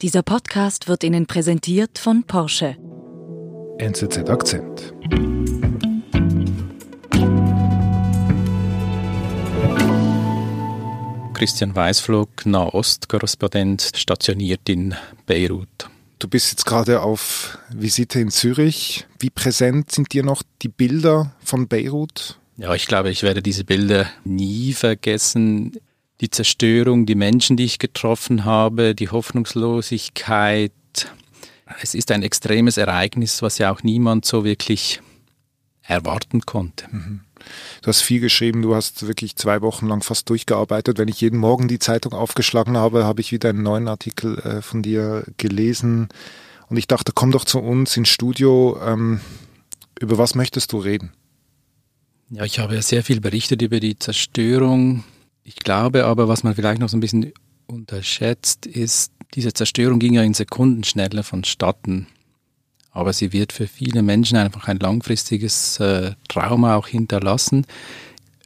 [0.00, 2.76] Dieser Podcast wird Ihnen präsentiert von Porsche.
[3.78, 4.94] NZZ Akzent.
[11.34, 14.94] Christian Weißflog, Nahost-Korrespondent, stationiert in
[15.26, 15.90] Beirut.
[16.20, 19.04] Du bist jetzt gerade auf Visite in Zürich.
[19.18, 22.38] Wie präsent sind dir noch die Bilder von Beirut?
[22.56, 25.76] Ja, ich glaube, ich werde diese Bilder nie vergessen
[26.20, 30.72] die Zerstörung, die Menschen, die ich getroffen habe, die Hoffnungslosigkeit.
[31.80, 35.00] Es ist ein extremes Ereignis, was ja auch niemand so wirklich
[35.82, 36.86] erwarten konnte.
[36.90, 37.20] Mhm.
[37.82, 40.98] Du hast viel geschrieben, du hast wirklich zwei Wochen lang fast durchgearbeitet.
[40.98, 44.60] Wenn ich jeden Morgen die Zeitung aufgeschlagen habe, habe ich wieder einen neuen Artikel äh,
[44.60, 46.08] von dir gelesen.
[46.68, 48.78] Und ich dachte, komm doch zu uns ins Studio.
[48.84, 49.20] Ähm,
[50.00, 51.12] über was möchtest du reden?
[52.30, 55.04] Ja, ich habe ja sehr viel berichtet über die Zerstörung
[55.48, 57.32] ich glaube aber, was man vielleicht noch so ein bisschen
[57.66, 62.06] unterschätzt, ist, diese Zerstörung ging ja in Sekunden schneller vonstatten.
[62.90, 67.64] Aber sie wird für viele Menschen einfach ein langfristiges äh, Trauma auch hinterlassen.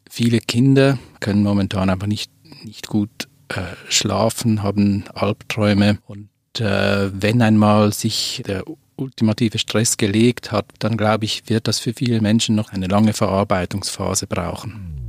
[0.08, 2.30] Viele Kinder können momentan einfach nicht,
[2.62, 5.98] nicht gut äh, schlafen, haben Albträume.
[6.06, 6.28] Und
[6.60, 8.62] äh, wenn einmal sich der
[8.94, 13.12] ultimative Stress gelegt hat, dann glaube ich, wird das für viele Menschen noch eine lange
[13.12, 15.01] Verarbeitungsphase brauchen.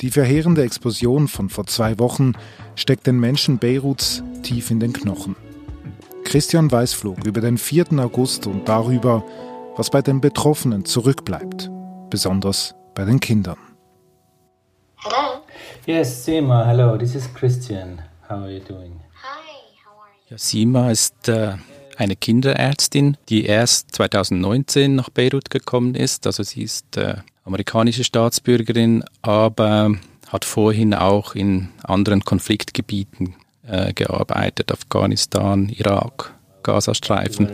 [0.00, 2.32] Die verheerende Explosion von vor zwei Wochen
[2.74, 5.36] steckt den Menschen Beiruts tief in den Knochen.
[6.24, 7.98] Christian Weißflog über den 4.
[7.98, 9.22] August und darüber,
[9.76, 11.70] was bei den Betroffenen zurückbleibt,
[12.08, 13.58] besonders bei den Kindern.
[14.96, 15.42] Hello.
[15.86, 16.96] Yes, Sima, hello.
[16.96, 18.00] This is Christian.
[18.26, 19.00] How are you doing?
[19.22, 19.50] Hi,
[19.84, 20.30] how are you?
[20.30, 21.56] Ja, Sima ist äh,
[21.96, 26.26] eine Kinderärztin, die erst 2019 nach Beirut gekommen ist.
[26.26, 29.92] Also sie ist äh, amerikanische Staatsbürgerin, aber
[30.28, 33.34] hat vorhin auch in anderen Konfliktgebieten
[33.66, 37.48] äh, gearbeitet, Afghanistan, Irak, Gazastreifen.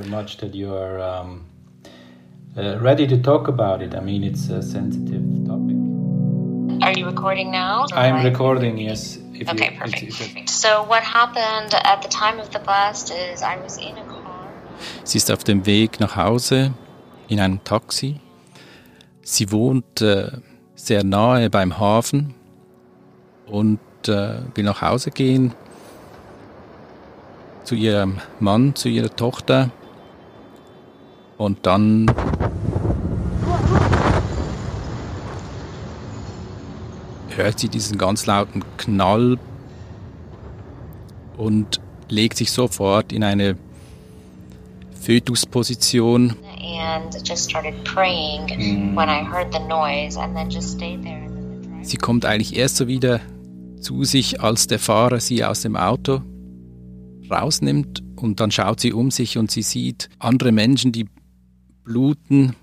[2.59, 3.95] Uh, ready to talk about it.
[3.95, 5.77] I mean, it's a sensitive topic.
[6.83, 7.85] Are you recording now?
[7.93, 9.19] I'm recording, yes.
[9.35, 10.03] If okay, you, perfect.
[10.03, 13.99] If, if so what happened at the time of the blast is I was in
[13.99, 14.23] a car.
[15.05, 16.73] Sie ist auf dem Weg nach Hause
[17.29, 18.21] in einem Taxi
[19.29, 20.31] Sie wohnt äh,
[20.77, 22.33] sehr nahe beim Hafen
[23.49, 25.53] und äh, will nach Hause gehen
[27.65, 29.71] zu ihrem Mann, zu ihrer Tochter.
[31.39, 32.07] Und dann
[37.31, 39.39] hört sie diesen ganz lauten Knall
[41.37, 43.57] und legt sich sofort in eine
[45.01, 46.37] Fötusposition
[51.83, 53.21] Sie kommt eigentlich erst so wieder
[53.81, 56.23] zu sich, als der Fahrer sie aus dem Auto
[57.31, 61.07] rausnimmt und dann schaut sie um sich und sie sieht andere Menschen, die
[61.85, 62.55] bluten.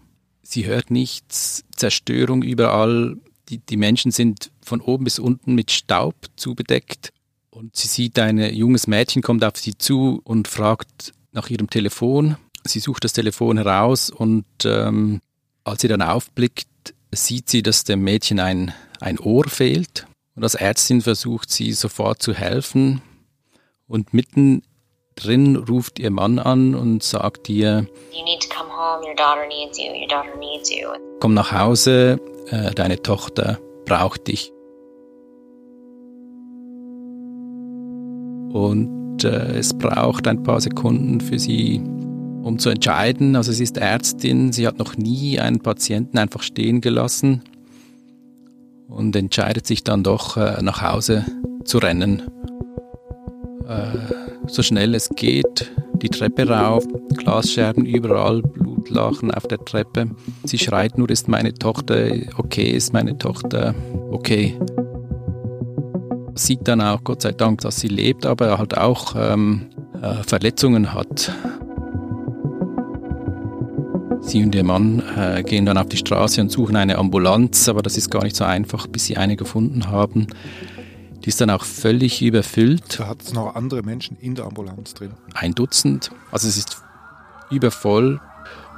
[0.41, 3.17] Sie hört nichts, Zerstörung überall.
[3.49, 7.11] Die, die Menschen sind von oben bis unten mit Staub zubedeckt
[7.49, 12.37] und sie sieht ein junges Mädchen kommt auf sie zu und fragt nach ihrem Telefon
[12.65, 15.21] Sie sucht das Telefon heraus und ähm,
[15.63, 16.67] als sie dann aufblickt,
[17.11, 20.07] sieht sie, dass dem Mädchen ein, ein Ohr fehlt.
[20.35, 23.01] Und als Ärztin versucht sie sofort zu helfen.
[23.87, 24.63] Und mitten
[25.15, 27.85] drin ruft ihr Mann an und sagt ihr,
[31.19, 34.51] komm nach Hause, äh, deine Tochter braucht dich.
[38.53, 41.81] Und äh, es braucht ein paar Sekunden für sie,
[42.43, 43.35] um zu entscheiden.
[43.35, 47.41] Also sie ist Ärztin, sie hat noch nie einen Patienten einfach stehen gelassen
[48.87, 51.25] und entscheidet sich dann doch äh, nach Hause
[51.65, 52.23] zu rennen.
[53.67, 53.97] Äh,
[54.47, 56.85] so schnell es geht, die Treppe rauf,
[57.15, 60.09] Glasscherben überall, Blutlachen auf der Treppe.
[60.43, 63.73] Sie schreit nur, ist meine Tochter okay, ist meine Tochter
[64.11, 64.57] okay.
[66.35, 69.67] Sieht dann auch, Gott sei Dank, dass sie lebt, aber halt auch ähm,
[70.01, 71.31] äh, Verletzungen hat.
[74.21, 77.81] Sie und ihr Mann äh, gehen dann auf die Straße und suchen eine Ambulanz, aber
[77.81, 80.27] das ist gar nicht so einfach, bis sie eine gefunden haben.
[81.23, 82.99] Die ist dann auch völlig überfüllt.
[82.99, 85.11] Da hat es noch andere Menschen in der Ambulanz drin.
[85.33, 86.11] Ein Dutzend.
[86.31, 86.81] Also es ist
[87.51, 88.19] übervoll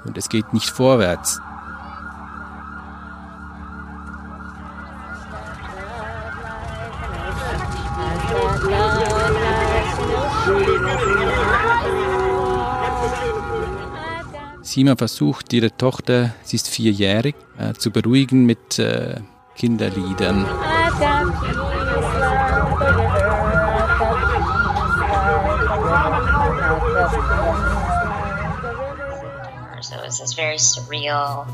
[0.06, 1.40] und es geht nicht vorwärts.
[14.76, 19.22] Sima versucht, ihre Tochter, sie ist vierjährig, äh, zu beruhigen mit äh,
[19.56, 20.46] Kinderliedern.
[29.80, 31.48] So it was this very surreal,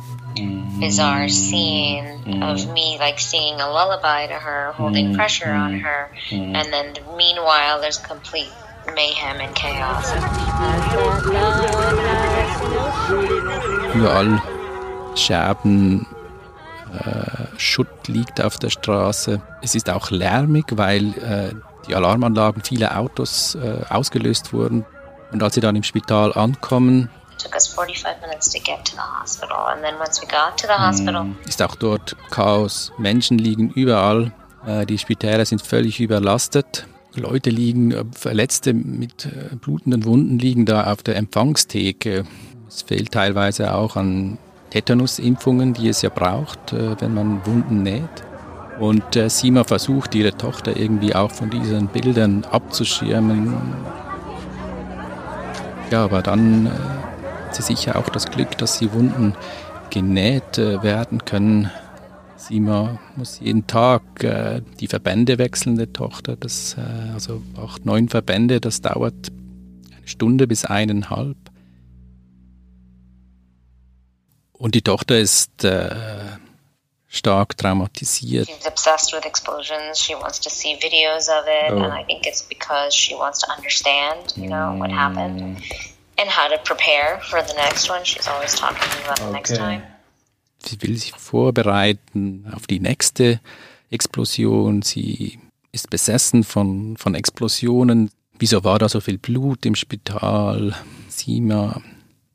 [0.79, 2.73] bizarre scene of mm-hmm.
[2.73, 5.15] me like singing a lullaby to her, holding mm-hmm.
[5.17, 6.55] pressure on her, mm-hmm.
[6.55, 8.49] and then meanwhile there's complete
[8.95, 10.11] mayhem and chaos.
[14.01, 14.41] Überall
[15.13, 16.07] Scherben,
[16.91, 19.39] äh, Schutt liegt auf der Straße.
[19.61, 21.53] Es ist auch lärmig, weil äh,
[21.87, 24.87] die Alarmanlagen vieler Autos äh, ausgelöst wurden.
[25.31, 27.11] Und als sie dann im Spital ankommen,
[31.47, 32.91] ist auch dort Chaos.
[32.97, 34.31] Menschen liegen überall.
[34.65, 36.87] Äh, die Spitäler sind völlig überlastet.
[37.13, 42.23] Leute liegen, äh, Verletzte mit äh, blutenden Wunden liegen da auf der Empfangstheke.
[42.73, 44.37] Es fehlt teilweise auch an
[44.69, 48.23] Tetanusimpfungen, die es ja braucht, wenn man Wunden näht.
[48.79, 53.53] Und Sima versucht, ihre Tochter irgendwie auch von diesen Bildern abzuschirmen.
[55.91, 59.35] Ja, aber dann hat sie sicher auch das Glück, dass die Wunden
[59.89, 61.69] genäht werden können.
[62.37, 66.37] Sima muss jeden Tag äh, die Verbände wechseln, der Tochter.
[66.37, 69.31] Das, äh, also acht, neun Verbände, das dauert
[69.95, 71.37] eine Stunde bis eineinhalb.
[74.61, 75.89] Und die Tochter ist äh,
[77.07, 78.47] stark traumatisiert.
[78.47, 79.99] She's obsessed with explosions.
[79.99, 81.81] She wants to see videos of it, oh.
[81.81, 85.57] and I think it's because she wants to understand, you know, what happened
[86.19, 88.05] and how to prepare for the next one.
[88.05, 89.33] She's always talking about the okay.
[89.33, 89.81] next time.
[90.59, 93.39] Sie will sich vorbereiten auf die nächste
[93.89, 94.83] Explosion.
[94.83, 95.39] Sie
[95.71, 98.11] ist besessen von, von Explosionen.
[98.37, 100.75] Wieso war da so viel Blut im Spital?
[101.09, 101.81] Sima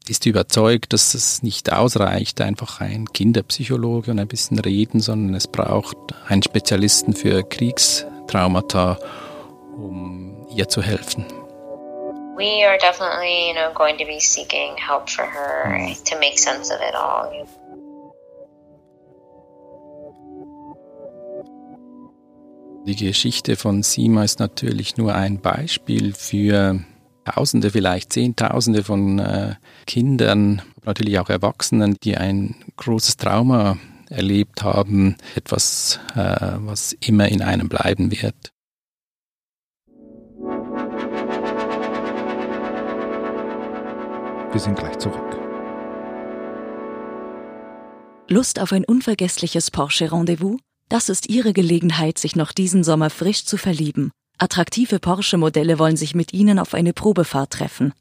[0.08, 5.49] ist überzeugt, dass es nicht ausreicht, einfach ein Kinderpsychologe und ein bisschen reden, sondern es
[5.49, 5.97] braucht
[6.29, 8.99] einen Spezialisten für Kriegstraumata,
[9.76, 11.25] um ihr zu helfen.
[12.37, 16.70] We are definitely, you know, going to be seeking help for her to make sense
[16.70, 17.47] of it all.
[22.87, 26.79] Die Geschichte von Sima ist natürlich nur ein Beispiel für
[27.26, 29.56] Tausende, vielleicht Zehntausende von äh,
[29.87, 33.78] Kindern, natürlich auch Erwachsenen, die ein großes Trauma
[34.08, 38.52] erlebt haben, etwas, äh, was immer in einem bleiben wird.
[44.52, 45.37] Wir sind gleich zurück.
[48.29, 50.61] Lust auf ein unvergessliches Porsche-Rendezvous?
[50.88, 54.12] Das ist Ihre Gelegenheit, sich noch diesen Sommer frisch zu verlieben.
[54.38, 57.94] Attraktive Porsche-Modelle wollen sich mit Ihnen auf eine Probefahrt treffen.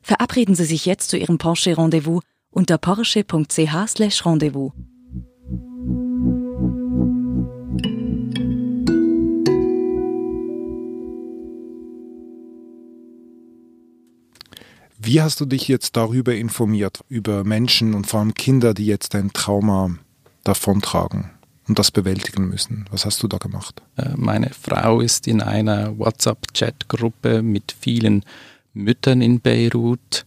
[0.00, 4.72] Verabreden Sie sich jetzt zu Ihrem Porsche-Rendezvous unter porsche.ch/rendezvous.
[14.98, 19.14] Wie hast du dich jetzt darüber informiert, über Menschen und vor allem Kinder, die jetzt
[19.14, 19.90] ein Trauma
[20.42, 21.35] davontragen?
[21.68, 22.86] Und das bewältigen müssen.
[22.90, 23.82] Was hast du da gemacht?
[23.96, 28.24] Äh, meine Frau ist in einer WhatsApp-Chat-Gruppe mit vielen
[28.72, 30.26] Müttern in Beirut.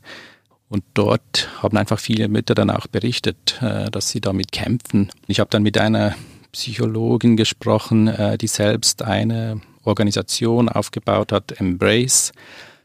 [0.69, 5.11] Und dort haben einfach viele Mütter dann auch berichtet, äh, dass sie damit kämpfen.
[5.27, 6.15] Ich habe dann mit einer
[6.51, 12.31] Psychologin gesprochen, äh, die selbst eine Organisation aufgebaut hat, Embrace.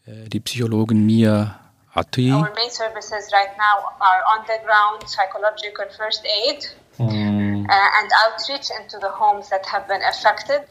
[0.07, 1.59] Die Psychologin Mia
[1.95, 2.31] Atui.
[2.31, 7.67] Our main services right now are on the ground psychological first aid mm.
[7.69, 10.63] and outreach into the homes that have been affected.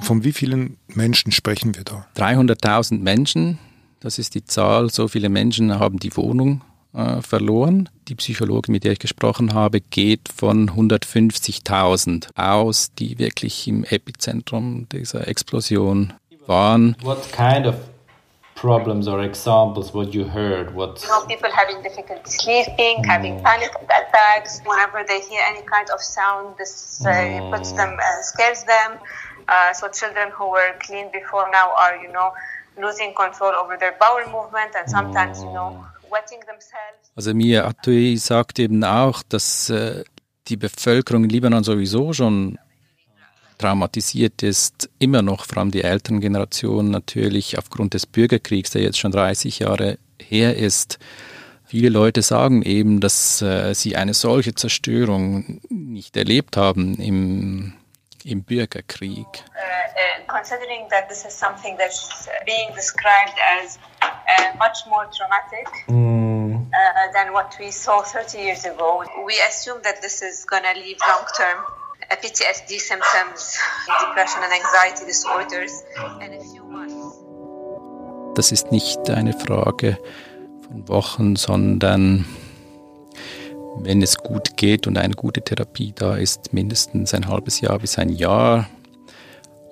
[0.00, 2.06] Von wie vielen Menschen sprechen wir da?
[2.16, 3.58] 300.000 Menschen,
[4.00, 4.90] das ist die Zahl.
[4.90, 6.62] So viele Menschen haben die Wohnung
[6.94, 7.88] äh, verloren.
[8.08, 14.88] Die Psychologin, mit der ich gesprochen habe, geht von 150.000 aus, die wirklich im Epizentrum
[14.90, 16.14] dieser Explosion
[16.46, 16.96] waren.
[17.02, 17.74] What kind of
[18.60, 23.06] problems or examples what you heard what you know, people having difficulty sleeping mm.
[23.06, 27.50] having panic attacks whenever they hear any kind of sound this uh, mm.
[27.50, 28.98] puts them uh, scares them
[29.48, 32.28] uh, so children who were clean before now are you know
[32.78, 38.18] losing control over their bowel movement and sometimes you know wetting themselves also Mia Atui
[38.18, 40.04] sagt eben auch dass äh,
[40.48, 42.58] die Bevölkerung in Libanon sowieso schon
[43.60, 48.98] traumatisiert ist, immer noch, vor allem die älteren Generationen natürlich aufgrund des Bürgerkriegs, der jetzt
[48.98, 50.98] schon 30 Jahre her ist.
[51.66, 57.74] Viele Leute sagen eben, dass äh, sie eine solche Zerstörung nicht erlebt haben im,
[58.24, 59.26] im Bürgerkrieg.
[59.26, 65.68] Uh, uh, considering that this is something that's being described as uh, much more traumatic
[65.86, 66.56] mm.
[66.56, 70.80] uh, than what we saw 30 years ago, we assume that this is going to
[70.80, 71.64] leave long term
[72.16, 73.58] PTSD symptoms,
[74.00, 75.84] depression and anxiety disorders
[76.20, 77.16] in a few months.
[78.34, 79.98] Das ist nicht eine Frage
[80.66, 82.24] von Wochen, sondern
[83.78, 87.98] wenn es gut geht und eine gute Therapie da ist, mindestens ein halbes Jahr bis
[87.98, 88.68] ein Jahr.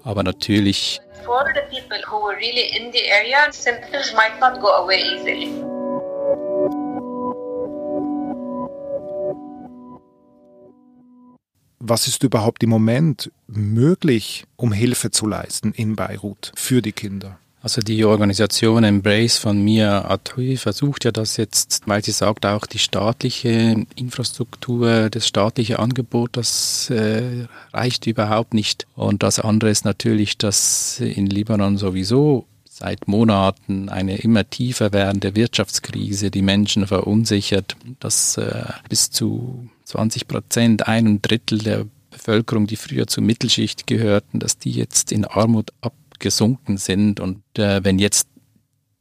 [0.04, 1.00] Aber natürlich.
[1.24, 5.67] For the people who were really in the area, symptoms might not go away easily.
[11.88, 17.38] Was ist überhaupt im Moment möglich, um Hilfe zu leisten in Beirut für die Kinder?
[17.62, 22.66] Also die Organisation Embrace von Mia Atui versucht ja das jetzt, weil sie sagt, auch
[22.66, 28.86] die staatliche Infrastruktur, das staatliche Angebot, das äh, reicht überhaupt nicht.
[28.94, 35.34] Und das andere ist natürlich, dass in Libanon sowieso seit Monaten eine immer tiefer werdende
[35.34, 42.76] Wirtschaftskrise die Menschen verunsichert, dass äh, bis zu 20 Prozent, einem Drittel der Bevölkerung, die
[42.76, 47.20] früher zur Mittelschicht gehörten, dass die jetzt in Armut ab gesunken sind.
[47.20, 48.28] Und äh, wenn jetzt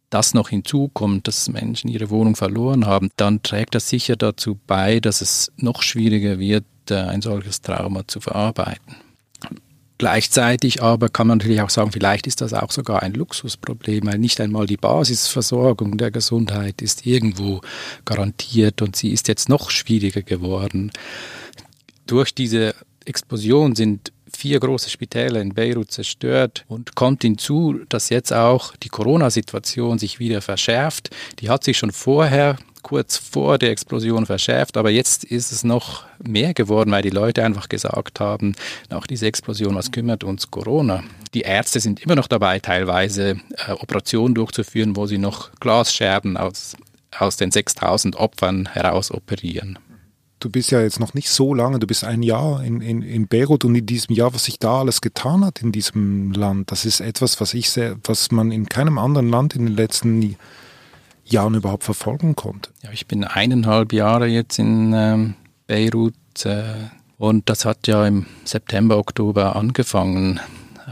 [0.09, 4.99] das noch hinzukommt, dass Menschen ihre Wohnung verloren haben, dann trägt das sicher dazu bei,
[4.99, 8.95] dass es noch schwieriger wird, äh, ein solches Trauma zu verarbeiten.
[9.97, 14.19] Gleichzeitig aber kann man natürlich auch sagen, vielleicht ist das auch sogar ein Luxusproblem, weil
[14.19, 17.61] nicht einmal die Basisversorgung der Gesundheit ist irgendwo
[18.05, 20.91] garantiert und sie ist jetzt noch schwieriger geworden.
[22.05, 22.75] Durch diese
[23.05, 28.89] Explosion sind vier große Spitäler in Beirut zerstört und kommt hinzu, dass jetzt auch die
[28.89, 31.09] Corona-Situation sich wieder verschärft.
[31.39, 32.57] Die hat sich schon vorher
[32.87, 37.43] kurz vor der Explosion verschärft, aber jetzt ist es noch mehr geworden, weil die Leute
[37.43, 38.55] einfach gesagt haben,
[38.89, 41.03] nach dieser Explosion, was kümmert uns Corona?
[41.33, 46.77] Die Ärzte sind immer noch dabei, teilweise äh, Operationen durchzuführen, wo sie noch Glasscherben aus,
[47.19, 49.77] aus den 6000 Opfern heraus operieren
[50.39, 53.27] du bist ja jetzt noch nicht so lange, du bist ein Jahr in, in, in
[53.27, 56.85] Beirut und in diesem Jahr, was sich da alles getan hat in diesem Land, das
[56.85, 60.19] ist etwas, was ich sehr, was man in keinem anderen Land in den letzten
[61.31, 62.71] Jahren überhaupt verfolgen konnte.
[62.83, 65.33] Ja, ich bin eineinhalb Jahre jetzt in ähm,
[65.67, 66.13] Beirut
[66.45, 66.63] äh,
[67.17, 70.39] und das hat ja im September, Oktober angefangen,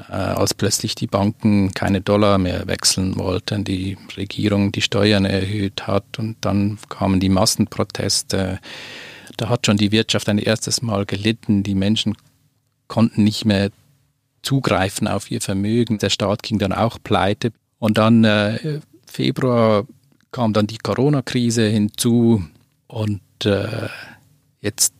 [0.09, 5.87] äh, als plötzlich die Banken keine Dollar mehr wechseln wollten, die Regierung die Steuern erhöht
[5.87, 8.59] hat und dann kamen die Massenproteste
[9.37, 11.63] da hat schon die Wirtschaft ein erstes Mal gelitten.
[11.63, 12.15] Die Menschen
[12.87, 13.69] konnten nicht mehr
[14.41, 15.97] zugreifen auf ihr Vermögen.
[15.97, 17.51] Der Staat ging dann auch pleite.
[17.79, 19.85] Und dann äh, Februar
[20.35, 22.43] kam dann die Corona-Krise hinzu
[22.87, 23.87] und äh,
[24.59, 24.93] jetzt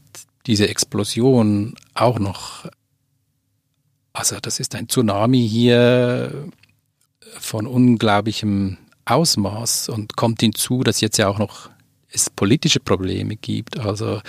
[0.45, 2.69] diese Explosion auch noch.
[4.13, 6.47] Also das ist ein Tsunami hier
[7.37, 11.69] von unglaublichem Ausmaß und kommt hinzu, dass jetzt ja auch noch
[12.09, 13.77] es politische Probleme gibt.
[13.77, 14.21] Also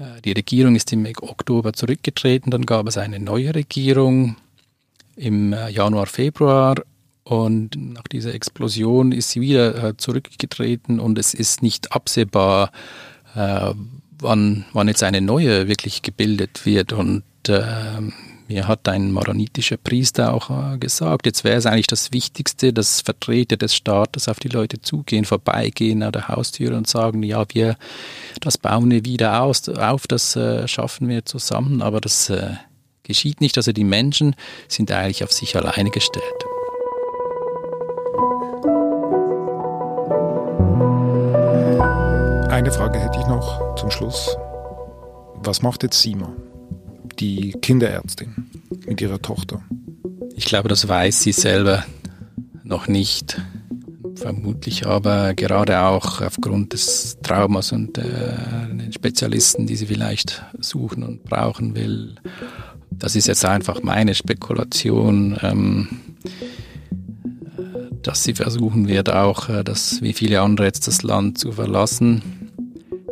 [0.00, 4.34] äh, die Regierung ist im Oktober zurückgetreten, dann gab es eine neue Regierung
[5.14, 6.82] im äh, Januar, Februar
[7.26, 12.70] und nach dieser Explosion ist sie wieder äh, zurückgetreten und es ist nicht absehbar,
[14.18, 16.92] wann, wann jetzt eine neue wirklich gebildet wird.
[16.92, 18.12] Und ähm,
[18.48, 23.00] mir hat ein maronitischer Priester auch äh, gesagt, jetzt wäre es eigentlich das Wichtigste, dass
[23.00, 27.76] Vertreter des Staates auf die Leute zugehen, vorbeigehen an der Haustür und sagen, ja, wir,
[28.40, 32.52] das bauen wir wieder aus, auf, das äh, schaffen wir zusammen, aber das äh,
[33.02, 33.56] geschieht nicht.
[33.56, 34.36] Also die Menschen
[34.68, 36.55] sind eigentlich auf sich alleine gestellt.
[42.56, 44.34] Eine Frage hätte ich noch zum Schluss.
[45.44, 46.34] Was macht jetzt Sima?
[47.18, 48.46] die Kinderärztin
[48.86, 49.60] mit ihrer Tochter?
[50.34, 51.84] Ich glaube, das weiß sie selber
[52.64, 53.42] noch nicht.
[54.14, 58.04] Vermutlich aber gerade auch aufgrund des Traumas und äh,
[58.70, 62.14] den Spezialisten, die sie vielleicht suchen und brauchen will.
[62.90, 65.88] Das ist jetzt einfach meine Spekulation, ähm,
[68.02, 72.35] dass sie versuchen wird, auch äh, das, wie viele andere jetzt das Land zu verlassen.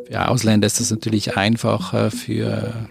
[0.06, 2.88] Für Ausländer ist das natürlich einfacher, für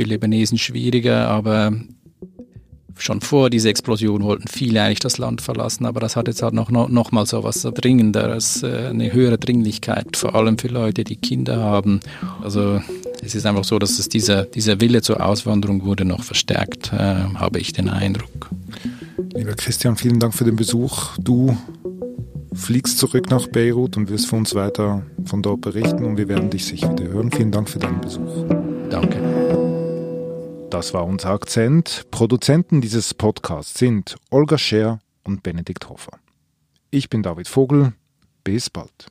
[0.00, 1.72] für Libanesen schwieriger, aber
[2.96, 6.54] schon vor dieser Explosion wollten viele eigentlich das Land verlassen, aber das hat jetzt halt
[6.54, 11.04] noch, noch, noch mal so was Dringenderes, äh, eine höhere Dringlichkeit, vor allem für Leute,
[11.04, 12.00] die Kinder haben.
[12.42, 12.80] Also
[13.22, 16.96] es ist einfach so, dass es dieser, dieser Wille zur Auswanderung wurde noch verstärkt, äh,
[17.34, 18.50] habe ich den Eindruck.
[19.34, 21.16] Lieber Christian, vielen Dank für den Besuch.
[21.18, 21.56] Du
[22.52, 26.50] fliegst zurück nach Beirut und wirst für uns weiter von dort berichten und wir werden
[26.50, 27.30] dich sicher wieder hören.
[27.30, 28.46] Vielen Dank für deinen Besuch.
[28.90, 29.18] Danke.
[30.70, 32.06] Das war unser Akzent.
[32.10, 36.18] Produzenten dieses Podcasts sind Olga Scher und Benedikt Hofer.
[36.90, 37.92] Ich bin David Vogel.
[38.44, 39.06] Bis bald.